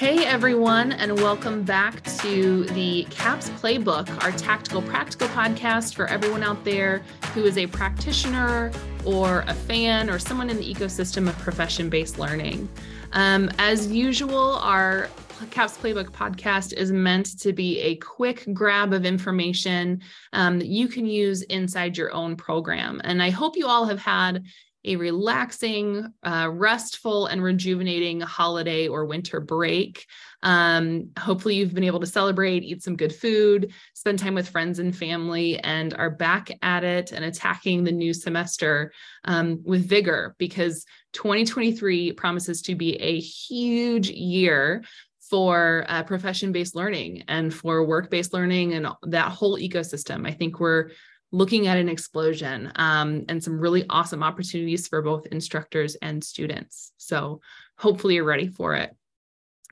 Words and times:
Hey 0.00 0.24
everyone, 0.24 0.92
and 0.92 1.14
welcome 1.20 1.62
back 1.62 2.02
to 2.20 2.64
the 2.64 3.06
CAPS 3.10 3.50
Playbook, 3.50 4.08
our 4.24 4.32
tactical 4.32 4.80
practical 4.80 5.28
podcast 5.28 5.94
for 5.94 6.06
everyone 6.06 6.42
out 6.42 6.64
there 6.64 7.02
who 7.34 7.44
is 7.44 7.58
a 7.58 7.66
practitioner 7.66 8.72
or 9.04 9.44
a 9.46 9.52
fan 9.52 10.08
or 10.08 10.18
someone 10.18 10.48
in 10.48 10.56
the 10.56 10.74
ecosystem 10.74 11.28
of 11.28 11.36
profession 11.36 11.90
based 11.90 12.18
learning. 12.18 12.66
Um, 13.12 13.50
as 13.58 13.92
usual, 13.92 14.56
our 14.62 15.10
CAPS 15.50 15.76
Playbook 15.76 16.08
podcast 16.12 16.72
is 16.72 16.90
meant 16.90 17.38
to 17.40 17.52
be 17.52 17.78
a 17.80 17.96
quick 17.96 18.46
grab 18.54 18.94
of 18.94 19.04
information 19.04 20.00
um, 20.32 20.58
that 20.60 20.68
you 20.68 20.88
can 20.88 21.04
use 21.04 21.42
inside 21.42 21.98
your 21.98 22.10
own 22.14 22.36
program. 22.36 23.02
And 23.04 23.22
I 23.22 23.28
hope 23.28 23.54
you 23.54 23.66
all 23.66 23.84
have 23.84 24.00
had 24.00 24.44
a 24.84 24.96
relaxing, 24.96 26.12
uh, 26.22 26.48
restful, 26.52 27.26
and 27.26 27.42
rejuvenating 27.42 28.20
holiday 28.20 28.88
or 28.88 29.04
winter 29.04 29.40
break. 29.40 30.06
Um, 30.42 31.10
hopefully, 31.18 31.56
you've 31.56 31.74
been 31.74 31.84
able 31.84 32.00
to 32.00 32.06
celebrate, 32.06 32.62
eat 32.62 32.82
some 32.82 32.96
good 32.96 33.14
food, 33.14 33.72
spend 33.94 34.18
time 34.18 34.34
with 34.34 34.48
friends 34.48 34.78
and 34.78 34.96
family, 34.96 35.58
and 35.58 35.92
are 35.94 36.10
back 36.10 36.50
at 36.62 36.82
it 36.84 37.12
and 37.12 37.24
attacking 37.24 37.84
the 37.84 37.92
new 37.92 38.14
semester 38.14 38.92
um, 39.24 39.60
with 39.64 39.88
vigor 39.88 40.34
because 40.38 40.86
2023 41.12 42.12
promises 42.12 42.62
to 42.62 42.74
be 42.74 42.96
a 42.96 43.20
huge 43.20 44.08
year 44.08 44.82
for 45.30 45.84
uh, 45.88 46.02
profession 46.02 46.50
based 46.50 46.74
learning 46.74 47.22
and 47.28 47.54
for 47.54 47.84
work 47.84 48.10
based 48.10 48.32
learning 48.32 48.74
and 48.74 48.88
that 49.04 49.30
whole 49.30 49.56
ecosystem. 49.56 50.26
I 50.26 50.32
think 50.32 50.58
we're 50.58 50.90
looking 51.32 51.66
at 51.66 51.78
an 51.78 51.88
explosion 51.88 52.72
um, 52.76 53.24
and 53.28 53.42
some 53.42 53.58
really 53.58 53.84
awesome 53.88 54.22
opportunities 54.22 54.88
for 54.88 55.02
both 55.02 55.26
instructors 55.26 55.94
and 55.96 56.22
students. 56.22 56.92
So 56.96 57.40
hopefully 57.78 58.16
you're 58.16 58.24
ready 58.24 58.48
for 58.48 58.74
it. 58.74 58.94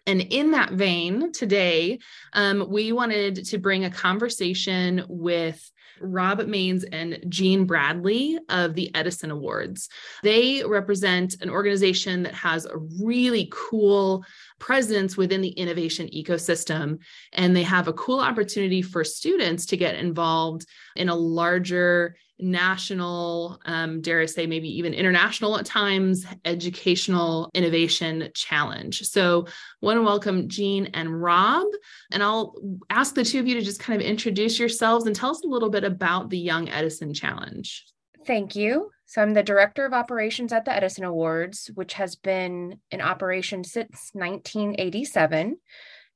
And 0.08 0.22
in 0.22 0.52
that 0.52 0.72
vein, 0.72 1.32
today, 1.32 1.98
um, 2.32 2.66
we 2.70 2.92
wanted 2.92 3.44
to 3.44 3.58
bring 3.58 3.84
a 3.84 3.90
conversation 3.90 5.04
with 5.06 5.70
Rob 6.00 6.40
Manes 6.46 6.84
and 6.84 7.22
Jean 7.28 7.66
Bradley 7.66 8.38
of 8.48 8.74
the 8.74 8.90
Edison 8.94 9.30
Awards. 9.30 9.90
They 10.22 10.64
represent 10.64 11.36
an 11.42 11.50
organization 11.50 12.22
that 12.22 12.32
has 12.34 12.64
a 12.64 12.78
really 13.02 13.50
cool 13.52 14.24
presence 14.58 15.18
within 15.18 15.42
the 15.42 15.50
innovation 15.50 16.08
ecosystem. 16.08 17.00
And 17.34 17.54
they 17.54 17.64
have 17.64 17.86
a 17.86 17.92
cool 17.92 18.20
opportunity 18.20 18.80
for 18.80 19.04
students 19.04 19.66
to 19.66 19.76
get 19.76 19.96
involved 19.96 20.64
in 20.96 21.10
a 21.10 21.14
larger 21.14 22.16
national, 22.40 23.60
um, 23.64 24.00
dare 24.00 24.20
I 24.20 24.26
say, 24.26 24.46
maybe 24.46 24.68
even 24.78 24.94
international 24.94 25.58
at 25.58 25.66
times, 25.66 26.26
educational 26.44 27.50
innovation 27.54 28.30
challenge. 28.34 29.02
So, 29.02 29.46
I 29.46 29.86
want 29.86 29.98
to 29.98 30.02
welcome 30.02 30.48
Jean 30.48 30.86
and 30.94 31.20
Rob. 31.20 31.66
And 32.12 32.22
I'll 32.22 32.54
ask 32.90 33.14
the 33.14 33.24
two 33.24 33.40
of 33.40 33.46
you 33.46 33.54
to 33.54 33.62
just 33.62 33.80
kind 33.80 34.00
of 34.00 34.06
introduce 34.06 34.58
yourselves 34.58 35.06
and 35.06 35.14
tell 35.14 35.30
us 35.30 35.42
a 35.44 35.48
little 35.48 35.70
bit 35.70 35.84
about 35.84 36.30
the 36.30 36.38
Young 36.38 36.68
Edison 36.68 37.14
Challenge. 37.14 37.84
Thank 38.26 38.56
you. 38.56 38.90
So, 39.06 39.22
I'm 39.22 39.34
the 39.34 39.42
Director 39.42 39.84
of 39.84 39.92
Operations 39.92 40.52
at 40.52 40.64
the 40.64 40.74
Edison 40.74 41.04
Awards, 41.04 41.70
which 41.74 41.94
has 41.94 42.16
been 42.16 42.78
in 42.90 43.00
operation 43.00 43.64
since 43.64 44.10
1987. 44.12 45.56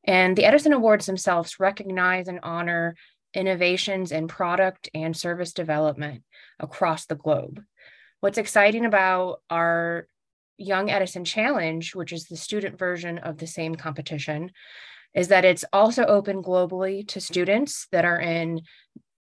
And 0.04 0.36
the 0.36 0.44
Edison 0.44 0.72
Awards 0.72 1.06
themselves 1.06 1.60
recognize 1.60 2.28
and 2.28 2.40
honor 2.42 2.96
innovations 3.34 4.12
in 4.12 4.28
product 4.28 4.88
and 4.94 5.16
service 5.16 5.52
development 5.52 6.22
across 6.58 7.06
the 7.06 7.14
globe. 7.14 7.62
What's 8.20 8.38
exciting 8.38 8.84
about 8.84 9.40
our 9.50 10.06
Young 10.58 10.90
Edison 10.90 11.24
Challenge, 11.24 11.94
which 11.94 12.12
is 12.12 12.26
the 12.26 12.36
student 12.36 12.78
version 12.78 13.18
of 13.18 13.38
the 13.38 13.46
same 13.46 13.74
competition, 13.74 14.52
is 15.14 15.28
that 15.28 15.44
it's 15.44 15.64
also 15.72 16.04
open 16.04 16.42
globally 16.42 17.06
to 17.08 17.20
students 17.20 17.88
that 17.92 18.04
are 18.04 18.20
in 18.20 18.62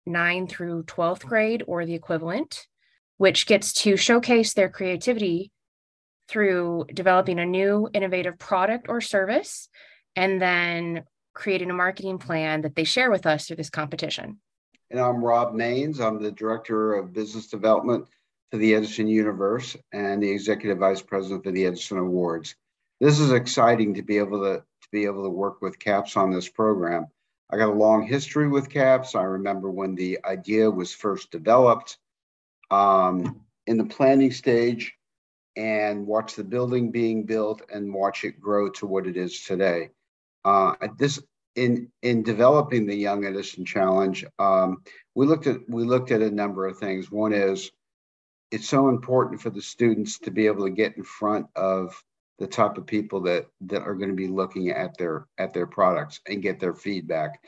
9 0.05 0.47
through 0.47 0.83
12th 0.83 1.25
grade 1.25 1.63
or 1.67 1.85
the 1.85 1.93
equivalent, 1.93 2.67
which 3.17 3.45
gets 3.45 3.73
to 3.73 3.97
showcase 3.97 4.53
their 4.53 4.69
creativity 4.69 5.51
through 6.27 6.85
developing 6.93 7.39
a 7.39 7.45
new 7.45 7.89
innovative 7.93 8.39
product 8.39 8.87
or 8.87 9.01
service 9.01 9.67
and 10.15 10.41
then 10.41 11.03
creating 11.33 11.69
a 11.69 11.73
marketing 11.73 12.17
plan 12.17 12.61
that 12.61 12.75
they 12.75 12.83
share 12.83 13.11
with 13.11 13.25
us 13.25 13.47
through 13.47 13.57
this 13.57 13.69
competition. 13.69 14.39
And 14.89 14.99
I'm 14.99 15.23
Rob 15.23 15.53
Manes. 15.53 15.99
I'm 15.99 16.21
the 16.21 16.31
Director 16.31 16.95
of 16.95 17.13
Business 17.13 17.47
Development 17.47 18.05
for 18.51 18.57
the 18.57 18.75
Edison 18.75 19.07
Universe 19.07 19.77
and 19.93 20.21
the 20.21 20.29
Executive 20.29 20.79
Vice 20.79 21.01
President 21.01 21.43
for 21.43 21.51
the 21.51 21.65
Edison 21.65 21.97
Awards. 21.97 22.55
This 22.99 23.19
is 23.19 23.31
exciting 23.31 23.93
to 23.95 24.03
be 24.03 24.17
able 24.17 24.41
to, 24.41 24.57
to 24.57 24.87
be 24.91 25.05
able 25.05 25.23
to 25.23 25.29
work 25.29 25.61
with 25.61 25.79
CAPS 25.79 26.17
on 26.17 26.31
this 26.31 26.49
program. 26.49 27.07
I 27.49 27.57
got 27.57 27.69
a 27.69 27.73
long 27.73 28.05
history 28.05 28.47
with 28.47 28.69
CAPS. 28.69 29.15
I 29.15 29.23
remember 29.23 29.71
when 29.71 29.95
the 29.95 30.19
idea 30.25 30.69
was 30.69 30.93
first 30.93 31.31
developed 31.31 31.97
um, 32.69 33.41
in 33.67 33.77
the 33.77 33.85
planning 33.85 34.31
stage 34.31 34.93
and 35.55 36.05
watch 36.05 36.35
the 36.35 36.43
building 36.43 36.91
being 36.91 37.23
built 37.23 37.61
and 37.73 37.93
watch 37.93 38.23
it 38.23 38.39
grow 38.39 38.69
to 38.71 38.85
what 38.85 39.07
it 39.07 39.17
is 39.17 39.41
today. 39.41 39.89
Uh, 40.43 40.75
this 40.97 41.21
in 41.55 41.91
in 42.01 42.23
developing 42.23 42.85
the 42.85 42.95
Young 42.95 43.25
Edison 43.25 43.65
Challenge, 43.65 44.25
um, 44.39 44.81
we 45.15 45.25
looked 45.25 45.47
at 45.47 45.57
we 45.67 45.83
looked 45.83 46.11
at 46.11 46.21
a 46.21 46.31
number 46.31 46.65
of 46.65 46.77
things. 46.77 47.11
One 47.11 47.33
is 47.33 47.71
it's 48.51 48.67
so 48.67 48.89
important 48.89 49.41
for 49.41 49.49
the 49.49 49.61
students 49.61 50.19
to 50.19 50.31
be 50.31 50.47
able 50.47 50.65
to 50.65 50.71
get 50.71 50.97
in 50.97 51.03
front 51.03 51.47
of 51.55 52.01
the 52.39 52.47
type 52.47 52.77
of 52.77 52.85
people 52.85 53.21
that 53.21 53.45
that 53.61 53.83
are 53.83 53.95
going 53.95 54.09
to 54.09 54.15
be 54.15 54.27
looking 54.27 54.69
at 54.69 54.97
their 54.97 55.27
at 55.37 55.53
their 55.53 55.67
products 55.67 56.21
and 56.27 56.41
get 56.41 56.59
their 56.59 56.73
feedback 56.73 57.39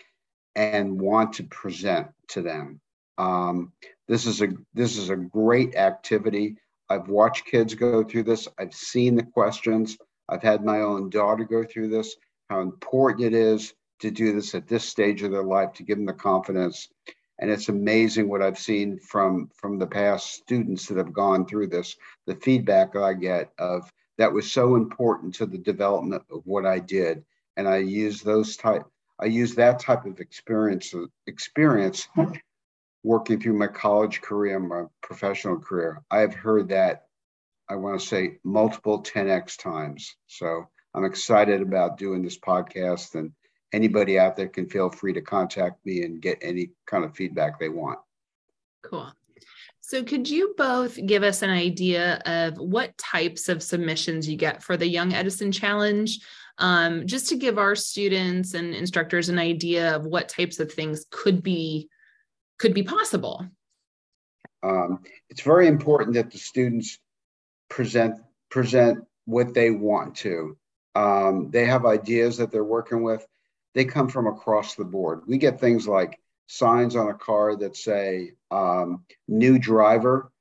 and 0.55 0.99
want 0.99 1.33
to 1.33 1.43
present 1.45 2.07
to 2.29 2.41
them. 2.41 2.79
Um, 3.17 3.71
this 4.07 4.25
is 4.25 4.41
a 4.41 4.49
this 4.73 4.97
is 4.97 5.09
a 5.09 5.15
great 5.15 5.75
activity. 5.75 6.57
I've 6.89 7.07
watched 7.07 7.45
kids 7.45 7.73
go 7.73 8.03
through 8.03 8.23
this. 8.23 8.47
I've 8.59 8.73
seen 8.73 9.15
the 9.15 9.23
questions. 9.23 9.97
I've 10.29 10.43
had 10.43 10.63
my 10.63 10.81
own 10.81 11.09
daughter 11.09 11.43
go 11.43 11.63
through 11.63 11.89
this. 11.89 12.15
How 12.49 12.61
important 12.61 13.25
it 13.25 13.33
is 13.33 13.73
to 13.99 14.11
do 14.11 14.33
this 14.33 14.53
at 14.53 14.67
this 14.67 14.83
stage 14.83 15.23
of 15.23 15.31
their 15.31 15.43
life 15.43 15.73
to 15.73 15.83
give 15.83 15.97
them 15.97 16.05
the 16.05 16.13
confidence. 16.13 16.89
And 17.39 17.49
it's 17.49 17.69
amazing 17.69 18.29
what 18.29 18.41
I've 18.41 18.59
seen 18.59 18.99
from 18.99 19.49
from 19.55 19.79
the 19.79 19.87
past 19.87 20.33
students 20.33 20.87
that 20.87 20.97
have 20.97 21.13
gone 21.13 21.45
through 21.45 21.67
this. 21.67 21.95
The 22.27 22.35
feedback 22.35 22.95
I 22.95 23.13
get 23.13 23.51
of 23.57 23.91
that 24.17 24.31
was 24.31 24.51
so 24.51 24.75
important 24.75 25.33
to 25.35 25.45
the 25.45 25.57
development 25.57 26.23
of 26.29 26.41
what 26.45 26.65
I 26.65 26.79
did, 26.79 27.23
and 27.57 27.67
I 27.67 27.77
use 27.77 28.21
those 28.21 28.55
type. 28.55 28.85
I 29.19 29.25
use 29.25 29.55
that 29.55 29.79
type 29.79 30.05
of 30.05 30.19
experience 30.19 30.93
experience 31.25 32.07
working 33.03 33.39
through 33.39 33.57
my 33.57 33.67
college 33.67 34.21
career 34.21 34.59
my 34.59 34.83
professional 35.01 35.59
career. 35.59 36.01
I 36.11 36.19
have 36.19 36.33
heard 36.33 36.69
that 36.69 37.07
I 37.69 37.75
want 37.75 37.99
to 37.99 38.05
say 38.05 38.37
multiple 38.43 39.01
10x 39.01 39.57
times. 39.57 40.15
So 40.27 40.67
I'm 40.95 41.05
excited 41.05 41.61
about 41.61 41.97
doing 41.97 42.21
this 42.21 42.37
podcast 42.37 43.15
and 43.15 43.31
anybody 43.73 44.19
out 44.19 44.35
there 44.35 44.47
can 44.47 44.69
feel 44.69 44.89
free 44.89 45.13
to 45.13 45.21
contact 45.21 45.85
me 45.85 46.03
and 46.03 46.21
get 46.21 46.37
any 46.41 46.69
kind 46.85 47.03
of 47.03 47.15
feedback 47.15 47.59
they 47.59 47.69
want. 47.69 47.99
Cool. 48.83 49.11
So, 49.81 50.03
could 50.03 50.29
you 50.29 50.53
both 50.57 50.97
give 51.05 51.23
us 51.23 51.41
an 51.41 51.49
idea 51.49 52.21
of 52.25 52.57
what 52.57 52.97
types 52.97 53.49
of 53.49 53.61
submissions 53.61 54.29
you 54.29 54.37
get 54.37 54.63
for 54.63 54.77
the 54.77 54.87
Young 54.87 55.13
Edison 55.13 55.51
Challenge? 55.51 56.19
Um, 56.57 57.05
just 57.07 57.27
to 57.29 57.35
give 57.35 57.57
our 57.57 57.75
students 57.75 58.53
and 58.53 58.73
instructors 58.73 59.27
an 59.27 59.39
idea 59.39 59.95
of 59.95 60.05
what 60.05 60.29
types 60.29 60.59
of 60.59 60.71
things 60.71 61.05
could 61.09 61.43
be 61.43 61.89
could 62.59 62.73
be 62.73 62.83
possible. 62.83 63.45
Um, 64.61 64.99
it's 65.29 65.41
very 65.41 65.67
important 65.67 66.13
that 66.13 66.31
the 66.31 66.37
students 66.37 66.99
present 67.69 68.15
present 68.49 68.99
what 69.25 69.53
they 69.53 69.71
want 69.71 70.15
to. 70.17 70.57
Um, 70.95 71.49
they 71.51 71.65
have 71.65 71.85
ideas 71.85 72.37
that 72.37 72.51
they're 72.51 72.63
working 72.63 73.03
with 73.03 73.25
they 73.73 73.85
come 73.85 74.07
from 74.07 74.27
across 74.27 74.75
the 74.75 74.85
board. 74.85 75.21
We 75.27 75.37
get 75.37 75.59
things 75.59 75.87
like 75.87 76.19
signs 76.47 76.95
on 76.95 77.09
a 77.09 77.13
car 77.13 77.55
that 77.57 77.75
say 77.75 78.33
um, 78.51 79.03
new 79.27 79.57
driver, 79.57 80.31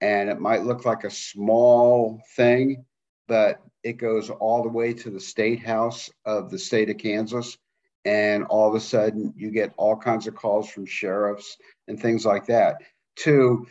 and 0.00 0.28
it 0.28 0.40
might 0.40 0.64
look 0.64 0.84
like 0.84 1.04
a 1.04 1.10
small 1.10 2.20
thing, 2.34 2.84
but 3.28 3.60
it 3.82 3.94
goes 3.94 4.30
all 4.30 4.62
the 4.62 4.68
way 4.68 4.92
to 4.94 5.10
the 5.10 5.20
state 5.20 5.60
house 5.60 6.10
of 6.24 6.50
the 6.50 6.58
state 6.58 6.90
of 6.90 6.98
Kansas. 6.98 7.58
And 8.04 8.44
all 8.44 8.68
of 8.68 8.74
a 8.74 8.80
sudden, 8.80 9.32
you 9.36 9.50
get 9.50 9.72
all 9.76 9.96
kinds 9.96 10.26
of 10.26 10.34
calls 10.34 10.68
from 10.68 10.86
sheriffs 10.86 11.56
and 11.86 12.00
things 12.00 12.26
like 12.26 12.46
that. 12.46 12.78
To, 13.16 13.66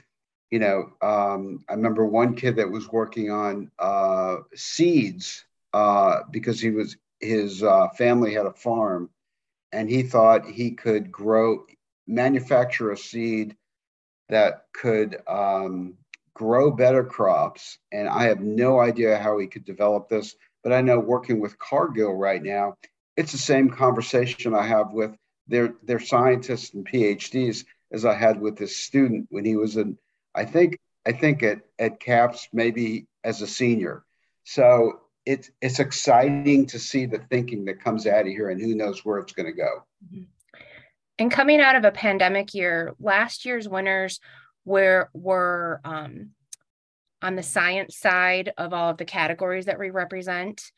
you 0.51 0.59
know, 0.59 0.93
um, 1.01 1.65
I 1.67 1.73
remember 1.73 2.05
one 2.05 2.35
kid 2.35 2.55
that 2.55 2.71
was 2.71 2.87
working 2.89 3.29
on 3.29 3.71
uh, 3.77 4.37
seeds 4.55 5.43
uh, 5.73 6.19
because 6.31 6.59
he 6.59 6.69
was 6.69 6.97
his 7.19 7.63
uh, 7.63 7.87
family 7.89 8.33
had 8.33 8.45
a 8.45 8.53
farm 8.53 9.09
and 9.71 9.89
he 9.89 10.03
thought 10.03 10.45
he 10.45 10.71
could 10.71 11.11
grow 11.11 11.65
manufacture 12.07 12.91
a 12.91 12.97
seed 12.97 13.55
that 14.29 14.65
could 14.73 15.17
um, 15.27 15.93
grow 16.33 16.71
better 16.71 17.03
crops 17.03 17.77
and 17.91 18.07
i 18.09 18.23
have 18.23 18.39
no 18.39 18.79
idea 18.79 19.17
how 19.17 19.37
he 19.37 19.47
could 19.47 19.65
develop 19.65 20.09
this 20.09 20.35
but 20.63 20.73
I 20.73 20.81
know 20.81 20.99
working 20.99 21.39
with 21.39 21.57
Cargill 21.57 22.13
right 22.13 22.41
now, 22.41 22.75
it's 23.17 23.31
the 23.31 23.37
same 23.37 23.69
conversation 23.69 24.53
I 24.53 24.63
have 24.63 24.91
with 24.91 25.15
their 25.47 25.73
their 25.83 25.99
scientists 25.99 26.73
and 26.73 26.87
PhDs 26.87 27.65
as 27.91 28.05
I 28.05 28.13
had 28.13 28.39
with 28.39 28.57
this 28.57 28.77
student 28.77 29.27
when 29.29 29.43
he 29.43 29.55
was 29.55 29.77
in, 29.77 29.97
I 30.35 30.45
think 30.45 30.77
I 31.05 31.11
think 31.11 31.43
at 31.43 31.61
at 31.79 31.99
CAPS 31.99 32.47
maybe 32.53 33.07
as 33.23 33.41
a 33.41 33.47
senior. 33.47 34.03
So 34.43 35.00
it's 35.25 35.51
it's 35.61 35.79
exciting 35.79 36.65
to 36.67 36.79
see 36.79 37.05
the 37.05 37.19
thinking 37.29 37.65
that 37.65 37.83
comes 37.83 38.07
out 38.07 38.21
of 38.21 38.27
here, 38.27 38.49
and 38.49 38.61
who 38.61 38.75
knows 38.75 39.05
where 39.05 39.19
it's 39.19 39.33
going 39.33 39.45
to 39.45 39.53
go. 39.53 39.83
Mm-hmm. 40.05 40.23
And 41.19 41.31
coming 41.31 41.61
out 41.61 41.75
of 41.75 41.85
a 41.85 41.91
pandemic 41.91 42.53
year, 42.53 42.95
last 42.99 43.45
year's 43.45 43.69
winners 43.69 44.19
were 44.65 45.09
were 45.13 45.81
um, 45.83 46.31
on 47.21 47.35
the 47.35 47.43
science 47.43 47.97
side 47.97 48.53
of 48.57 48.73
all 48.73 48.89
of 48.89 48.97
the 48.97 49.05
categories 49.05 49.65
that 49.65 49.79
we 49.79 49.89
represent. 49.91 50.71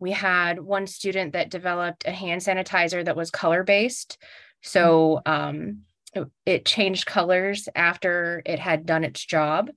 We 0.00 0.10
had 0.10 0.60
one 0.60 0.86
student 0.88 1.32
that 1.34 1.50
developed 1.50 2.06
a 2.06 2.10
hand 2.10 2.40
sanitizer 2.40 3.04
that 3.04 3.16
was 3.16 3.30
color 3.30 3.62
based. 3.62 4.18
So 4.62 5.22
um, 5.24 5.82
it, 6.12 6.26
it 6.44 6.64
changed 6.64 7.06
colors 7.06 7.68
after 7.76 8.42
it 8.44 8.58
had 8.58 8.86
done 8.86 9.04
its 9.04 9.24
job. 9.24 9.70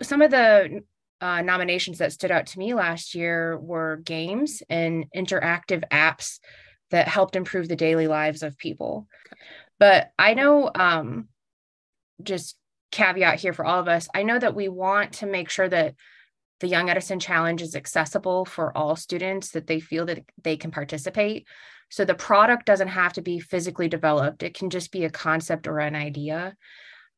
Some 0.00 0.22
of 0.22 0.32
the 0.32 0.82
uh, 1.22 1.40
nominations 1.40 1.98
that 1.98 2.12
stood 2.12 2.32
out 2.32 2.46
to 2.46 2.58
me 2.58 2.74
last 2.74 3.14
year 3.14 3.56
were 3.58 4.02
games 4.04 4.62
and 4.68 5.06
interactive 5.16 5.84
apps 5.90 6.40
that 6.90 7.06
helped 7.06 7.36
improve 7.36 7.68
the 7.68 7.76
daily 7.76 8.08
lives 8.08 8.42
of 8.42 8.58
people. 8.58 9.06
But 9.78 10.10
I 10.18 10.34
know, 10.34 10.70
um, 10.74 11.28
just 12.22 12.56
caveat 12.90 13.38
here 13.38 13.52
for 13.52 13.64
all 13.64 13.78
of 13.78 13.88
us, 13.88 14.08
I 14.12 14.24
know 14.24 14.38
that 14.38 14.56
we 14.56 14.68
want 14.68 15.14
to 15.14 15.26
make 15.26 15.48
sure 15.48 15.68
that 15.68 15.94
the 16.58 16.68
Young 16.68 16.90
Edison 16.90 17.20
Challenge 17.20 17.62
is 17.62 17.76
accessible 17.76 18.44
for 18.44 18.76
all 18.76 18.96
students, 18.96 19.50
that 19.50 19.66
they 19.68 19.80
feel 19.80 20.06
that 20.06 20.24
they 20.42 20.56
can 20.56 20.72
participate. 20.72 21.46
So 21.88 22.04
the 22.04 22.14
product 22.14 22.66
doesn't 22.66 22.88
have 22.88 23.12
to 23.14 23.22
be 23.22 23.38
physically 23.38 23.88
developed, 23.88 24.42
it 24.42 24.54
can 24.54 24.70
just 24.70 24.90
be 24.90 25.04
a 25.04 25.10
concept 25.10 25.68
or 25.68 25.78
an 25.78 25.94
idea. 25.94 26.56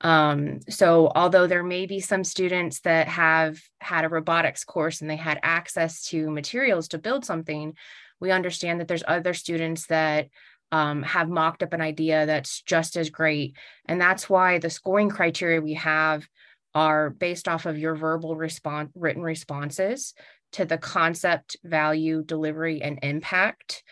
Um, 0.01 0.61
so 0.69 1.11
although 1.15 1.47
there 1.47 1.63
may 1.63 1.87
be 1.87 2.01
some 2.01 2.25
students 2.25 2.81
that 2.81 3.09
have 3.09 3.59
had 3.81 4.05
a 4.05 4.09
robotics 4.09 4.65
course 4.65 5.01
and 5.01 5.09
they 5.09 5.17
had 5.17 5.41
access 5.43 6.05
to 6.07 6.31
materials 6.31 6.89
to 6.89 6.99
build 6.99 7.25
something, 7.25 7.75
we 8.21 8.31
understand 8.31 8.81
that 8.81 8.89
there's 8.89 9.05
other 9.07 9.35
students 9.35 9.87
that 9.87 10.29
um, 10.73 11.03
have 11.03 11.29
mocked 11.29 11.63
up 11.63 11.73
an 11.73 11.81
idea 11.81 12.27
that's 12.27 12.63
just 12.63 12.97
as 12.97 13.11
great. 13.11 13.57
And 13.87 14.01
that's 14.01 14.29
why 14.29 14.59
the 14.59 14.71
scoring 14.71 15.09
criteria 15.09 15.61
we 15.61 15.75
have 15.75 16.27
are 16.75 17.11
based 17.11 17.47
off 17.49 17.67
of 17.67 17.79
your 17.79 17.95
verbal 17.95 18.35
response, 18.35 18.91
written 18.95 19.23
responses 19.23 20.15
to 20.53 20.65
the 20.65 20.79
concept, 20.79 21.57
value, 21.63 22.23
delivery, 22.25 22.83
and 22.83 22.99
impact 23.03 23.85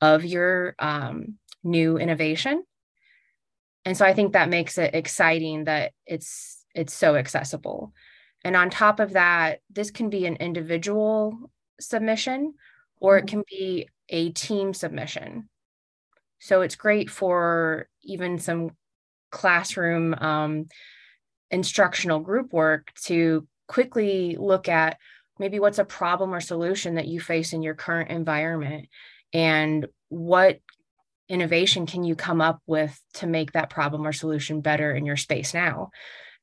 of 0.00 0.24
your 0.24 0.74
um, 0.78 1.34
new 1.64 1.98
innovation. 1.98 2.62
And 3.88 3.96
so 3.96 4.04
I 4.04 4.12
think 4.12 4.34
that 4.34 4.50
makes 4.50 4.76
it 4.76 4.94
exciting 4.94 5.64
that 5.64 5.92
it's 6.04 6.62
it's 6.74 6.92
so 6.92 7.16
accessible. 7.16 7.94
And 8.44 8.54
on 8.54 8.68
top 8.68 9.00
of 9.00 9.14
that, 9.14 9.60
this 9.70 9.90
can 9.90 10.10
be 10.10 10.26
an 10.26 10.36
individual 10.36 11.50
submission 11.80 12.52
or 12.98 13.16
it 13.16 13.24
mm-hmm. 13.24 13.28
can 13.28 13.44
be 13.48 13.88
a 14.10 14.30
team 14.32 14.74
submission. 14.74 15.48
So 16.38 16.60
it's 16.60 16.76
great 16.76 17.08
for 17.08 17.88
even 18.02 18.38
some 18.38 18.72
classroom 19.30 20.12
um, 20.12 20.66
instructional 21.50 22.20
group 22.20 22.52
work 22.52 22.92
to 23.04 23.48
quickly 23.68 24.36
look 24.38 24.68
at 24.68 24.98
maybe 25.38 25.60
what's 25.60 25.78
a 25.78 25.84
problem 25.86 26.34
or 26.34 26.42
solution 26.42 26.96
that 26.96 27.08
you 27.08 27.20
face 27.20 27.54
in 27.54 27.62
your 27.62 27.74
current 27.74 28.10
environment 28.10 28.86
and 29.32 29.86
what 30.10 30.60
innovation 31.28 31.86
can 31.86 32.04
you 32.04 32.14
come 32.14 32.40
up 32.40 32.60
with 32.66 32.98
to 33.14 33.26
make 33.26 33.52
that 33.52 33.70
problem 33.70 34.06
or 34.06 34.12
solution 34.12 34.60
better 34.60 34.94
in 34.94 35.04
your 35.04 35.16
space 35.16 35.54
now 35.54 35.90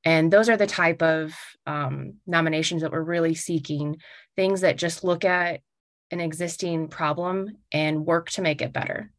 and 0.03 0.31
those 0.31 0.49
are 0.49 0.57
the 0.57 0.67
type 0.67 1.01
of 1.01 1.33
um, 1.65 2.15
nominations 2.27 2.83
that 2.83 2.91
we're 2.91 3.01
really 3.01 3.33
seeking 3.33 3.97
things 4.35 4.61
that 4.61 4.77
just 4.77 5.03
look 5.03 5.25
at 5.25 5.61
an 6.11 6.19
existing 6.19 6.87
problem 6.87 7.57
and 7.71 8.05
work 8.05 8.29
to 8.29 8.41
make 8.41 8.61
it 8.61 8.73
better 8.73 9.11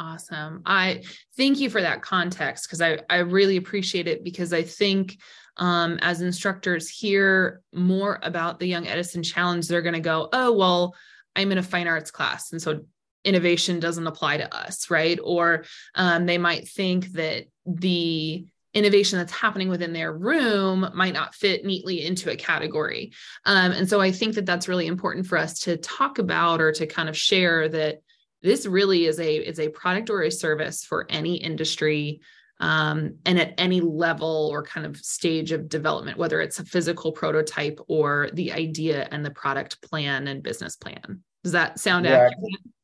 Awesome. 0.00 0.62
I 0.64 1.02
thank 1.36 1.60
you 1.60 1.68
for 1.68 1.82
that 1.82 2.00
context 2.00 2.66
because 2.66 2.80
I, 2.80 3.00
I 3.10 3.18
really 3.18 3.58
appreciate 3.58 4.08
it 4.08 4.24
because 4.24 4.54
I 4.54 4.62
think 4.62 5.18
um, 5.58 5.98
as 6.00 6.22
instructors 6.22 6.88
hear 6.88 7.60
more 7.74 8.18
about 8.22 8.58
the 8.58 8.66
Young 8.66 8.86
Edison 8.86 9.22
Challenge, 9.22 9.68
they're 9.68 9.82
going 9.82 9.92
to 9.94 10.00
go, 10.00 10.30
oh, 10.32 10.52
well, 10.52 10.94
I'm 11.36 11.52
in 11.52 11.58
a 11.58 11.62
fine 11.62 11.86
arts 11.86 12.10
class. 12.10 12.50
And 12.50 12.62
so 12.62 12.80
innovation 13.24 13.80
doesn't 13.80 14.06
apply 14.06 14.38
to 14.38 14.54
us, 14.54 14.90
right? 14.90 15.18
Or 15.22 15.64
um, 15.94 16.26
they 16.26 16.38
might 16.38 16.68
think 16.68 17.12
that 17.12 17.46
the 17.66 18.46
innovation 18.72 19.18
that's 19.18 19.32
happening 19.32 19.68
within 19.68 19.92
their 19.92 20.12
room 20.12 20.88
might 20.94 21.14
not 21.14 21.34
fit 21.34 21.64
neatly 21.64 22.04
into 22.06 22.30
a 22.30 22.36
category. 22.36 23.12
Um, 23.44 23.72
and 23.72 23.88
so 23.88 24.00
I 24.00 24.12
think 24.12 24.36
that 24.36 24.46
that's 24.46 24.68
really 24.68 24.86
important 24.86 25.26
for 25.26 25.36
us 25.36 25.60
to 25.60 25.76
talk 25.76 26.18
about 26.18 26.60
or 26.60 26.72
to 26.72 26.86
kind 26.86 27.08
of 27.08 27.16
share 27.16 27.68
that 27.68 28.00
this 28.42 28.66
really 28.66 29.06
is 29.06 29.18
a 29.20 29.36
is 29.36 29.58
a 29.58 29.68
product 29.68 30.08
or 30.08 30.22
a 30.22 30.30
service 30.30 30.84
for 30.84 31.06
any 31.10 31.36
industry 31.36 32.20
um, 32.60 33.16
and 33.26 33.38
at 33.38 33.54
any 33.58 33.80
level 33.80 34.48
or 34.52 34.62
kind 34.62 34.86
of 34.86 34.96
stage 34.96 35.50
of 35.52 35.68
development, 35.68 36.18
whether 36.18 36.40
it's 36.40 36.58
a 36.58 36.64
physical 36.64 37.10
prototype 37.10 37.80
or 37.88 38.30
the 38.34 38.52
idea 38.52 39.08
and 39.10 39.24
the 39.24 39.30
product 39.30 39.82
plan 39.82 40.28
and 40.28 40.42
business 40.42 40.76
plan. 40.76 41.22
Does 41.42 41.52
that 41.52 41.78
sound 41.78 42.06
exactly. 42.06 42.28
accurate? 42.34 42.74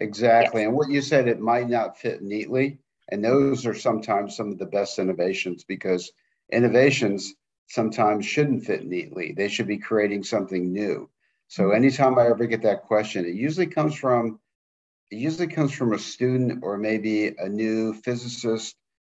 Exactly. 0.00 0.62
Yes. 0.62 0.68
And 0.68 0.76
what 0.76 0.90
you 0.90 1.02
said, 1.02 1.28
it 1.28 1.40
might 1.40 1.68
not 1.68 1.98
fit 1.98 2.22
neatly. 2.22 2.78
And 3.10 3.24
those 3.24 3.66
are 3.66 3.74
sometimes 3.74 4.36
some 4.36 4.50
of 4.50 4.58
the 4.58 4.66
best 4.66 4.98
innovations 4.98 5.64
because 5.64 6.12
innovations 6.50 7.34
sometimes 7.68 8.26
shouldn't 8.26 8.64
fit 8.64 8.86
neatly. 8.86 9.32
They 9.32 9.48
should 9.48 9.66
be 9.66 9.78
creating 9.78 10.24
something 10.24 10.72
new. 10.72 11.08
So 11.48 11.64
mm-hmm. 11.64 11.76
anytime 11.76 12.18
I 12.18 12.26
ever 12.26 12.46
get 12.46 12.62
that 12.62 12.84
question, 12.84 13.24
it 13.26 13.34
usually 13.34 13.66
comes 13.66 13.94
from 13.94 14.40
it 15.10 15.16
usually 15.16 15.48
comes 15.48 15.72
from 15.72 15.92
a 15.92 15.98
student 15.98 16.60
or 16.62 16.78
maybe 16.78 17.34
a 17.36 17.48
new 17.48 17.94
physicist 17.94 18.76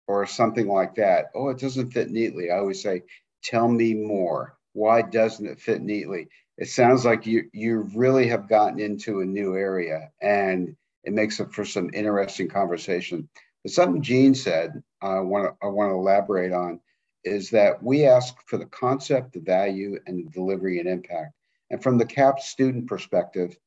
or 0.08 0.26
something 0.26 0.68
like 0.68 0.96
that. 0.96 1.26
Oh, 1.36 1.50
it 1.50 1.60
doesn't 1.60 1.92
fit 1.92 2.10
neatly. 2.10 2.50
I 2.50 2.60
always 2.60 2.82
say, 2.82 3.04
tell 3.44 3.68
me 3.68 3.94
more. 3.94 4.58
Why 4.72 5.02
doesn't 5.02 5.46
it 5.46 5.60
fit 5.60 5.82
neatly? 5.82 6.30
It 6.58 6.70
sounds 6.70 7.06
like 7.06 7.26
you 7.26 7.50
you 7.54 7.90
really 7.96 8.28
have 8.28 8.50
gotten 8.50 8.80
into 8.80 9.22
a 9.22 9.26
new 9.26 9.56
area 9.56 10.12
and 10.22 10.76
it 11.04 11.14
makes 11.14 11.40
it 11.40 11.52
for 11.54 11.66
some 11.66 11.90
interesting 11.94 12.48
conversation. 12.48 13.28
But 13.64 13.72
something 13.72 14.02
Jean 14.02 14.36
said, 14.36 14.84
uh, 15.02 15.18
I 15.18 15.20
want 15.22 15.46
to 15.46 15.66
I 15.66 15.70
want 15.70 15.92
to 15.92 15.96
elaborate 15.96 16.52
on, 16.52 16.80
is 17.24 17.50
that 17.52 17.82
we 17.82 18.06
ask 18.06 18.36
for 18.48 18.58
the 18.58 18.66
concept, 18.66 19.34
the 19.34 19.40
value, 19.40 20.00
and 20.06 20.26
the 20.26 20.32
delivery 20.32 20.80
and 20.80 20.88
impact. 20.88 21.34
And 21.70 21.82
from 21.82 21.98
the 21.98 22.06
CAP 22.06 22.40
student 22.40 22.88
perspective, 22.88 23.58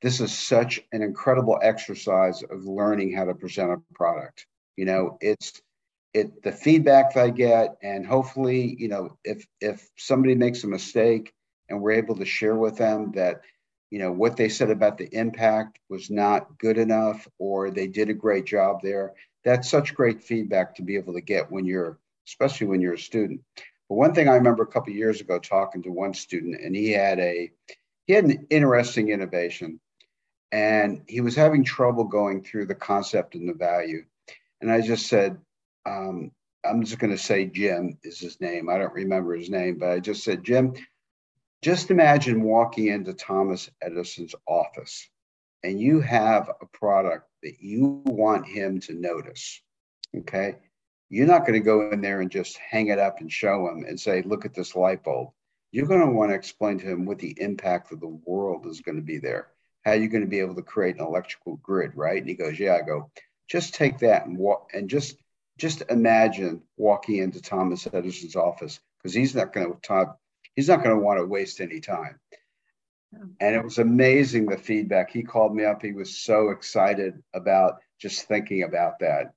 this 0.00 0.20
is 0.20 0.36
such 0.36 0.80
an 0.92 1.02
incredible 1.02 1.58
exercise 1.62 2.42
of 2.42 2.64
learning 2.64 3.12
how 3.12 3.24
to 3.24 3.34
present 3.34 3.72
a 3.72 3.94
product. 3.94 4.46
You 4.76 4.84
know, 4.86 5.18
it's 5.20 5.60
it 6.14 6.42
the 6.42 6.52
feedback 6.52 7.16
I 7.16 7.30
get, 7.30 7.76
and 7.82 8.06
hopefully, 8.06 8.76
you 8.78 8.88
know, 8.88 9.18
if 9.24 9.46
if 9.60 9.88
somebody 9.96 10.34
makes 10.34 10.64
a 10.64 10.68
mistake 10.68 11.32
and 11.68 11.80
we're 11.80 11.92
able 11.92 12.16
to 12.16 12.24
share 12.24 12.56
with 12.56 12.76
them 12.76 13.12
that, 13.12 13.42
you 13.90 13.98
know, 13.98 14.12
what 14.12 14.36
they 14.36 14.48
said 14.48 14.70
about 14.70 14.98
the 14.98 15.08
impact 15.12 15.78
was 15.88 16.10
not 16.10 16.58
good 16.58 16.78
enough, 16.78 17.26
or 17.38 17.70
they 17.70 17.86
did 17.86 18.08
a 18.10 18.14
great 18.14 18.44
job 18.44 18.80
there. 18.82 19.14
That's 19.44 19.70
such 19.70 19.94
great 19.94 20.22
feedback 20.22 20.74
to 20.76 20.82
be 20.82 20.96
able 20.96 21.14
to 21.14 21.20
get 21.20 21.50
when 21.50 21.64
you're, 21.64 21.98
especially 22.26 22.66
when 22.66 22.80
you're 22.80 22.94
a 22.94 22.98
student. 22.98 23.40
But 23.88 23.94
one 23.94 24.14
thing 24.14 24.28
I 24.28 24.34
remember 24.34 24.62
a 24.62 24.66
couple 24.66 24.92
years 24.92 25.20
ago 25.20 25.38
talking 25.38 25.82
to 25.82 25.90
one 25.90 26.14
student, 26.14 26.60
and 26.62 26.76
he 26.76 26.90
had 26.90 27.18
a 27.18 27.50
he 28.06 28.14
had 28.14 28.24
an 28.24 28.46
interesting 28.50 29.10
innovation 29.10 29.80
and 30.52 31.02
he 31.06 31.20
was 31.20 31.36
having 31.36 31.64
trouble 31.64 32.04
going 32.04 32.42
through 32.42 32.66
the 32.66 32.74
concept 32.74 33.34
and 33.34 33.48
the 33.48 33.54
value. 33.54 34.04
And 34.60 34.70
I 34.70 34.80
just 34.80 35.06
said, 35.06 35.38
um, 35.86 36.32
I'm 36.64 36.84
just 36.84 36.98
going 36.98 37.10
to 37.10 37.22
say 37.22 37.46
Jim 37.46 37.98
is 38.02 38.18
his 38.18 38.40
name. 38.40 38.68
I 38.68 38.78
don't 38.78 38.94
remember 38.94 39.34
his 39.34 39.50
name, 39.50 39.78
but 39.78 39.90
I 39.90 40.00
just 40.00 40.24
said, 40.24 40.44
Jim, 40.44 40.74
just 41.62 41.90
imagine 41.90 42.42
walking 42.42 42.88
into 42.88 43.12
Thomas 43.14 43.70
Edison's 43.82 44.34
office 44.46 45.08
and 45.62 45.80
you 45.80 46.00
have 46.00 46.50
a 46.60 46.66
product 46.66 47.28
that 47.42 47.60
you 47.60 48.02
want 48.04 48.46
him 48.46 48.80
to 48.80 48.94
notice. 48.94 49.60
Okay. 50.16 50.56
You're 51.10 51.26
not 51.26 51.40
going 51.40 51.54
to 51.54 51.60
go 51.60 51.90
in 51.90 52.00
there 52.00 52.20
and 52.20 52.30
just 52.30 52.58
hang 52.58 52.88
it 52.88 52.98
up 52.98 53.20
and 53.20 53.32
show 53.32 53.68
him 53.68 53.84
and 53.88 53.98
say, 53.98 54.22
look 54.22 54.44
at 54.44 54.54
this 54.54 54.76
light 54.76 55.02
bulb. 55.02 55.30
You're 55.72 55.86
going 55.86 56.06
to 56.06 56.12
want 56.12 56.30
to 56.30 56.36
explain 56.36 56.78
to 56.78 56.86
him 56.86 57.06
what 57.06 57.18
the 57.18 57.34
impact 57.40 57.92
of 57.92 58.00
the 58.00 58.18
world 58.24 58.66
is 58.66 58.80
going 58.80 58.96
to 58.96 59.02
be 59.02 59.18
there 59.18 59.48
how 59.88 59.94
you're 59.94 60.04
you 60.04 60.08
going 60.08 60.24
to 60.24 60.28
be 60.28 60.40
able 60.40 60.54
to 60.54 60.62
create 60.62 60.96
an 60.96 61.06
electrical 61.06 61.56
grid, 61.56 61.92
right? 61.94 62.18
And 62.18 62.28
he 62.28 62.34
goes, 62.34 62.58
yeah. 62.58 62.74
I 62.74 62.82
go, 62.82 63.10
just 63.48 63.74
take 63.74 63.98
that 63.98 64.26
and 64.26 64.36
walk 64.36 64.70
and 64.74 64.90
just 64.90 65.16
just 65.58 65.82
imagine 65.88 66.62
walking 66.76 67.16
into 67.16 67.42
Thomas 67.42 67.88
Edison's 67.92 68.36
office 68.36 68.78
because 68.98 69.14
he's 69.14 69.34
not 69.34 69.52
going 69.52 69.72
to 69.72 69.80
he's 70.58 70.66
not 70.66 70.82
going 70.82 70.96
to 70.96 71.00
want 71.00 71.20
to 71.20 71.24
waste 71.24 71.60
any 71.60 71.78
time. 71.78 72.18
And 73.40 73.54
it 73.54 73.62
was 73.62 73.78
amazing 73.78 74.46
the 74.46 74.58
feedback. 74.58 75.08
He 75.08 75.22
called 75.22 75.54
me 75.54 75.64
up. 75.64 75.80
He 75.80 75.92
was 75.92 76.18
so 76.18 76.48
excited 76.48 77.22
about 77.32 77.76
just 78.00 78.26
thinking 78.26 78.64
about 78.64 78.98
that. 78.98 79.34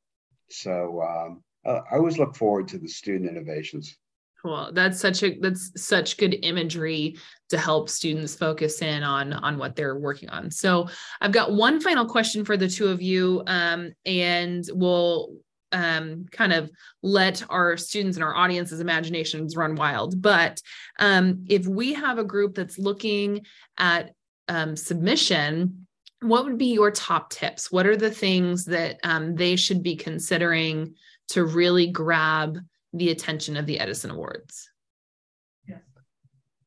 So 0.50 1.04
um, 1.04 1.44
I 1.64 1.96
always 1.96 2.18
look 2.18 2.36
forward 2.36 2.68
to 2.70 2.80
the 2.80 2.88
student 2.88 3.30
innovations. 3.30 4.00
Cool. 4.42 4.72
That's 4.74 5.00
such 5.00 5.22
a 5.22 5.38
that's 5.40 5.72
such 5.80 6.18
good 6.18 6.40
imagery 6.42 7.18
to 7.50 7.58
help 7.60 7.88
students 7.88 8.34
focus 8.34 8.82
in 8.82 9.04
on 9.04 9.32
on 9.32 9.60
what 9.60 9.76
they're 9.76 10.00
working 10.00 10.30
on. 10.30 10.50
So 10.50 10.90
I've 11.22 11.32
got 11.32 11.54
one 11.54 11.80
final 11.80 12.08
question 12.08 12.44
for 12.44 12.58
the 12.58 12.68
two 12.68 12.88
of 12.88 13.00
you, 13.00 13.44
um, 13.46 13.92
and 14.08 14.68
we'll 14.74 15.36
um, 15.72 16.26
kind 16.32 16.54
of 16.54 16.70
let 17.02 17.44
our 17.50 17.78
students 17.78 18.18
and 18.18 18.24
our 18.24 18.36
audience's 18.36 18.80
imaginations 18.80 19.56
run 19.56 19.76
wild. 19.76 20.22
But 20.22 20.62
um, 21.00 21.46
if 21.50 21.66
we 21.68 21.94
have 21.94 22.18
a 22.18 22.24
group 22.24 22.56
that's 22.56 22.78
looking 22.78 23.46
at 23.78 24.14
um, 24.48 24.76
submission, 24.76 25.88
what 26.22 26.46
would 26.46 26.58
be 26.58 26.74
your 26.74 26.92
top 26.92 27.30
tips? 27.30 27.72
What 27.72 27.88
are 27.88 27.98
the 27.98 28.12
things 28.12 28.66
that 28.66 29.00
um, 29.04 29.36
they 29.36 29.56
should 29.56 29.82
be 29.82 29.96
considering 29.96 30.96
to 31.30 31.46
really 31.46 31.88
grab 31.88 32.58
the 32.94 33.10
attention 33.10 33.58
of 33.58 33.66
the 33.66 33.80
Edison 33.80 34.12
Awards? 34.12 34.72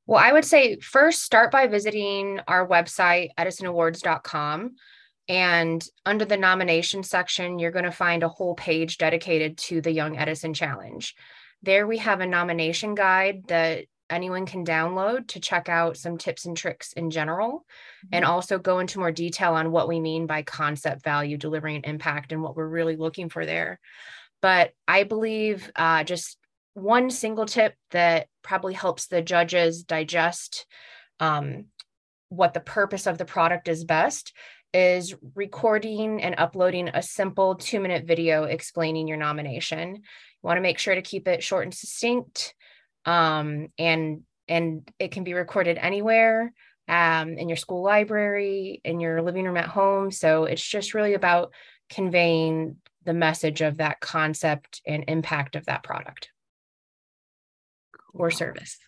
Well, 0.07 0.23
I 0.23 0.33
would 0.33 0.45
say 0.45 0.77
first 0.81 1.23
start 1.23 1.51
by 1.51 1.67
visiting 1.67 2.41
our 2.47 2.67
website, 2.69 3.31
edisonawards.com. 3.39 4.75
And 5.29 5.87
under 6.05 6.25
the 6.25 6.37
nomination 6.37 7.03
section, 7.03 7.59
you're 7.59 7.71
going 7.71 7.85
to 7.85 7.93
find 7.93 8.23
a 8.23 8.29
whole 8.29 8.55
page 8.55 8.99
dedicated 8.99 9.57
to 9.59 9.81
the 9.81 9.93
Young 9.93 10.19
Edison 10.19 10.53
Challenge. 10.53 11.15
There 11.63 11.87
we 11.87 11.99
have 11.99 12.21
a 12.21 12.27
nomination 12.27 12.95
guide 12.95 13.45
that 13.49 13.87
anyone 14.11 14.45
can 14.45 14.67
download 14.67 15.29
to 15.29 15.41
check 15.41 15.69
out 15.69 15.97
some 15.97 16.19
tips 16.19 16.45
and 16.45 16.57
tricks 16.57 16.93
in 16.93 17.11
general 17.11 17.61
mm-hmm. 18.05 18.09
and 18.13 18.25
also 18.25 18.59
go 18.59 18.79
into 18.79 18.99
more 18.99 19.13
detail 19.13 19.55
on 19.55 19.71
what 19.71 19.89
we 19.89 19.99
mean 19.99 20.27
by 20.27 20.43
concept 20.43 21.03
value, 21.03 21.39
delivering 21.39 21.77
an 21.77 21.85
impact, 21.85 22.33
and 22.33 22.43
what 22.43 22.57
we're 22.57 22.69
really 22.69 22.97
looking 22.97 23.31
for 23.31 23.47
there. 23.47 23.81
But 24.43 24.73
I 24.87 25.05
believe 25.05 25.71
uh, 25.75 26.05
just 26.05 26.37
one 26.75 27.11
single 27.11 27.47
tip 27.47 27.75
that 27.93 28.29
probably 28.43 28.75
helps 28.75 29.07
the 29.07 29.23
judges 29.23 29.85
digest 29.85 30.67
um, 31.19 31.67
what 32.29 32.53
the 32.53 32.61
purpose 32.61 33.07
of 33.07 33.17
the 33.17 33.25
product 33.25 33.69
is 33.69 33.85
best 33.85 34.33
is 34.75 35.15
recording 35.35 36.23
and 36.23 36.35
uploading 36.37 36.89
a 36.89 37.01
simple 37.01 37.55
two 37.55 37.81
minute 37.81 38.05
video 38.05 38.45
explaining 38.45 39.09
your 39.09 39.17
nomination. 39.17 39.95
You 39.95 40.03
want 40.43 40.57
to 40.59 40.63
make 40.63 40.79
sure 40.79 40.95
to 40.95 41.03
keep 41.03 41.29
it 41.29 41.43
short 41.43 41.65
and 41.65 41.73
succinct. 41.73 42.55
Um, 43.07 43.69
and 43.79 44.23
and 44.49 44.87
it 44.99 45.13
can 45.13 45.25
be 45.25 45.33
recorded 45.33 45.79
anywhere 45.79 46.53
um, 46.89 47.39
in 47.39 47.49
your 47.49 47.57
school 47.57 47.83
library, 47.83 48.81
in 48.85 49.01
your 49.01 49.23
living 49.23 49.45
room 49.45 49.57
at 49.57 49.69
home. 49.69 50.11
So 50.11 50.45
it's 50.45 50.67
just 50.67 50.93
really 50.93 51.15
about 51.15 51.55
conveying 51.89 52.77
the 53.05 53.15
message 53.15 53.61
of 53.61 53.79
that 53.79 54.01
concept 54.01 54.83
and 54.87 55.05
impact 55.09 55.57
of 55.57 55.67
that 55.67 55.83
product 55.83 56.31
or 58.13 58.31
service. 58.31 58.79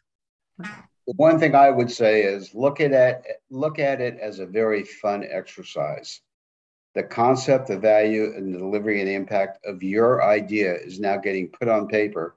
One 1.07 1.39
thing 1.39 1.55
I 1.55 1.71
would 1.71 1.91
say 1.91 2.23
is 2.23 2.53
look 2.53 2.81
at 2.81 2.93
it, 2.93 3.41
look 3.49 3.79
at 3.79 4.01
it 4.01 4.19
as 4.19 4.41
a 4.41 4.47
very 4.47 4.83
fun 4.83 5.25
exercise. 5.29 6.21
The 6.95 7.05
concept, 7.05 7.69
the 7.69 7.79
value, 7.79 8.33
and 8.37 8.53
the 8.53 8.59
delivery 8.59 9.01
and 9.01 9.09
impact 9.09 9.65
of 9.65 9.83
your 9.83 10.25
idea 10.25 10.75
is 10.75 10.99
now 10.99 11.17
getting 11.17 11.49
put 11.49 11.69
on 11.69 11.87
paper 11.87 12.37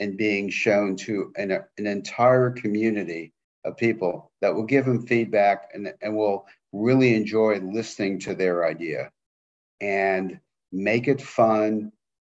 and 0.00 0.16
being 0.16 0.48
shown 0.48 0.96
to 0.96 1.32
an, 1.36 1.50
an 1.50 1.86
entire 1.86 2.50
community 2.50 3.34
of 3.64 3.76
people 3.76 4.30
that 4.40 4.54
will 4.54 4.64
give 4.64 4.86
them 4.86 5.06
feedback 5.06 5.68
and, 5.74 5.92
and 6.00 6.16
will 6.16 6.46
really 6.72 7.14
enjoy 7.14 7.58
listening 7.58 8.18
to 8.20 8.34
their 8.34 8.66
idea. 8.66 9.10
And 9.80 10.40
make 10.72 11.06
it 11.06 11.20
fun, 11.20 11.92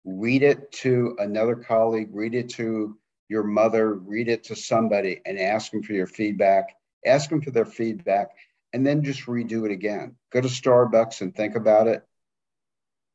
read 0.05 0.41
it 0.41 0.71
to 0.71 1.15
another 1.19 1.55
colleague, 1.55 2.09
read 2.13 2.33
it 2.33 2.49
to 2.49 2.97
your 3.29 3.43
mother, 3.43 3.93
read 3.93 4.27
it 4.27 4.45
to 4.45 4.55
somebody 4.55 5.21
and 5.25 5.39
ask 5.39 5.71
them 5.71 5.83
for 5.83 5.93
your 5.93 6.07
feedback, 6.07 6.75
ask 7.05 7.29
them 7.29 7.41
for 7.41 7.51
their 7.51 7.65
feedback, 7.65 8.29
and 8.73 8.85
then 8.85 9.03
just 9.03 9.25
redo 9.25 9.65
it 9.65 9.71
again. 9.71 10.15
Go 10.31 10.41
to 10.41 10.47
Starbucks 10.47 11.21
and 11.21 11.35
think 11.35 11.55
about 11.55 11.87
it 11.87 12.03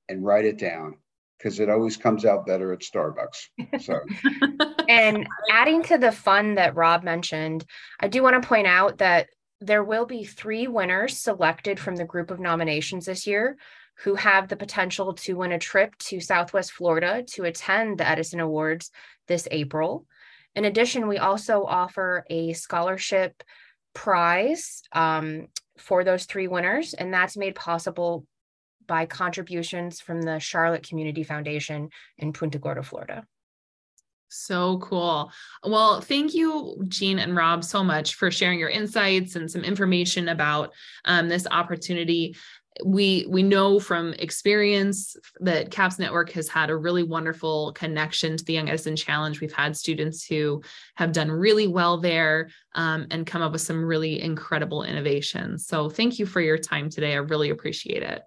and 0.09 0.25
write 0.25 0.45
it 0.45 0.59
down 0.59 0.97
because 1.39 1.61
it 1.61 1.69
always 1.69 1.97
comes 1.97 2.25
out 2.25 2.47
better 2.47 2.73
at 2.73 2.81
Starbucks. 2.81 3.49
So, 3.81 4.01
and 4.89 5.27
adding 5.51 5.83
to 5.85 5.99
the 5.99 6.13
fun 6.13 6.55
that 6.55 6.77
Rob 6.77 7.03
mentioned, 7.03 7.65
I 7.99 8.09
do 8.09 8.23
want 8.23 8.41
to 8.41 8.49
point 8.49 8.67
out 8.67 8.99
that 8.99 9.29
there 9.61 9.85
will 9.85 10.07
be 10.07 10.25
three 10.25 10.67
winners 10.67 11.19
selected 11.19 11.79
from 11.79 11.97
the 11.97 12.05
group 12.05 12.31
of 12.31 12.41
nominations 12.41 13.07
this 13.07 13.27
year 13.27 13.57
who 14.03 14.15
have 14.17 14.49
the 14.49 14.57
potential 14.57 15.15
to 15.15 15.35
win 15.35 15.53
a 15.53 15.59
trip 15.59 15.97
to 15.97 16.21
Southwest 16.21 16.73
Florida 16.73 17.23
to 17.29 17.45
attend 17.45 17.99
the 17.99 18.09
Edison 18.09 18.41
Awards 18.41 18.91
this 19.29 19.47
April. 19.51 20.07
In 20.55 20.65
addition, 20.65 21.09
we 21.09 21.19
also 21.19 21.65
offer 21.65 22.25
a 22.29 22.53
scholarship 22.53 23.43
prize 23.95 24.83
um, 24.93 25.47
for 25.79 26.05
those 26.05 26.25
three 26.25 26.49
winners, 26.49 26.95
and 26.95 27.15
that's 27.15 27.37
made 27.37 27.55
possible 27.55 28.27
by 28.87 29.07
contributions 29.07 30.01
from 30.01 30.21
the 30.21 30.39
Charlotte 30.39 30.87
Community 30.87 31.23
Foundation 31.23 31.89
in 32.19 32.33
Punta 32.33 32.59
Gorda, 32.59 32.83
Florida. 32.83 33.25
So 34.29 34.79
cool. 34.79 35.31
Well, 35.63 36.01
thank 36.01 36.33
you, 36.33 36.83
Jean 36.89 37.19
and 37.19 37.37
Rob, 37.37 37.63
so 37.63 37.85
much 37.85 38.15
for 38.15 38.31
sharing 38.31 38.59
your 38.59 38.71
insights 38.71 39.37
and 39.37 39.51
some 39.51 39.63
information 39.63 40.29
about 40.29 40.73
um, 41.05 41.29
this 41.29 41.47
opportunity 41.51 42.35
we 42.85 43.27
we 43.29 43.43
know 43.43 43.79
from 43.79 44.15
experience 44.15 45.17
that 45.41 45.71
caps 45.71 45.99
network 45.99 46.31
has 46.31 46.49
had 46.49 46.71
a 46.71 46.77
really 46.77 47.03
wonderful 47.03 47.73
connection 47.73 48.37
to 48.37 48.45
the 48.45 48.55
young 48.55 48.69
edison 48.69 48.97
challenge 48.97 49.41
we've 49.41 49.53
had 49.53 49.77
students 49.77 50.25
who 50.25 50.63
have 50.95 51.13
done 51.13 51.31
really 51.31 51.67
well 51.67 51.99
there 51.99 52.49
um, 52.75 53.07
and 53.11 53.27
come 53.27 53.43
up 53.43 53.53
with 53.53 53.61
some 53.61 53.85
really 53.85 54.23
incredible 54.23 54.85
innovations 54.85 55.67
so 55.67 55.91
thank 55.91 56.19
you 56.19 56.25
for 56.25 56.41
your 56.41 56.57
time 56.57 56.89
today 56.89 57.13
i 57.13 57.17
really 57.17 57.51
appreciate 57.51 58.03
it 58.03 58.23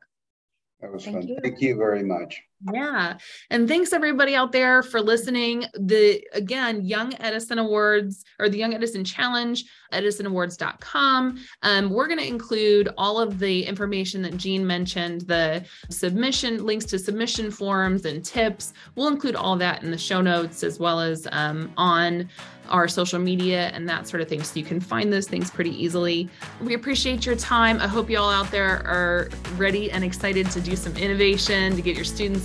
that 0.81 0.91
was 0.91 1.03
Thank 1.03 1.17
fun. 1.17 1.27
You. 1.27 1.39
Thank 1.41 1.61
you 1.61 1.77
very 1.77 2.03
much. 2.03 2.43
Yeah. 2.73 3.17
And 3.49 3.67
thanks 3.67 3.93
everybody 3.93 4.35
out 4.35 4.51
there 4.51 4.81
for 4.81 5.01
listening. 5.01 5.65
The 5.73 6.25
again, 6.33 6.83
Young 6.83 7.13
Edison 7.19 7.59
Awards 7.59 8.23
or 8.39 8.49
the 8.49 8.57
Young 8.57 8.73
Edison 8.73 9.03
Challenge, 9.03 9.63
edisonawards.com. 9.93 11.37
Um, 11.63 11.89
we're 11.89 12.07
going 12.07 12.19
to 12.19 12.27
include 12.27 12.89
all 12.97 13.19
of 13.19 13.39
the 13.39 13.65
information 13.65 14.21
that 14.23 14.37
Jean 14.37 14.65
mentioned, 14.65 15.21
the 15.21 15.65
submission 15.89 16.65
links 16.65 16.85
to 16.85 16.99
submission 16.99 17.51
forms 17.51 18.05
and 18.05 18.23
tips. 18.23 18.73
We'll 18.95 19.09
include 19.09 19.35
all 19.35 19.57
that 19.57 19.83
in 19.83 19.91
the 19.91 19.97
show 19.97 20.21
notes 20.21 20.63
as 20.63 20.79
well 20.79 20.99
as 21.01 21.27
um, 21.31 21.71
on 21.77 22.29
our 22.69 22.87
social 22.87 23.19
media 23.19 23.69
and 23.73 23.87
that 23.87 24.07
sort 24.07 24.21
of 24.21 24.27
thing. 24.27 24.43
So 24.43 24.59
you 24.59 24.65
can 24.65 24.79
find 24.79 25.11
those 25.11 25.27
things 25.27 25.51
pretty 25.51 25.71
easily. 25.71 26.29
We 26.61 26.73
appreciate 26.73 27.25
your 27.25 27.35
time. 27.35 27.79
I 27.79 27.87
hope 27.87 28.09
you 28.09 28.17
all 28.17 28.29
out 28.29 28.51
there 28.51 28.85
are 28.85 29.29
ready 29.55 29.91
and 29.91 30.03
excited 30.03 30.49
to 30.51 30.61
do 30.61 30.75
some 30.75 30.95
innovation, 30.97 31.75
to 31.75 31.81
get 31.81 31.95
your 31.95 32.05
students 32.05 32.44